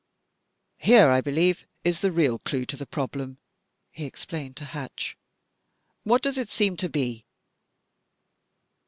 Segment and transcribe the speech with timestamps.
[0.79, 3.37] "Here, I believe, is the real clue to the problem,"
[3.91, 5.15] he explained to Hatch.
[6.01, 7.27] "What does it seem to be?"